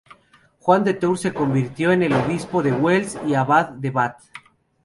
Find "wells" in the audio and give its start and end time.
2.73-3.19